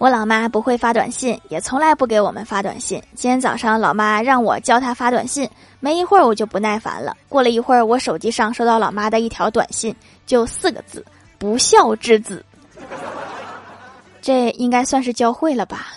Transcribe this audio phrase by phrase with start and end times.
[0.00, 5.46] 我老妈不会发短信也从来不给我们发短信今天早上老妈让我教她发短信
[5.78, 7.14] 没一会儿我就不耐烦了。
[7.28, 9.94] 过了一会儿我手机上收到老妈的一条短信
[10.24, 11.04] 就四个字
[11.36, 12.42] 不孝之子。
[14.22, 15.88] 这应该算是教会了吧？